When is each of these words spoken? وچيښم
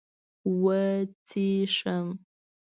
وچيښم 0.63 2.05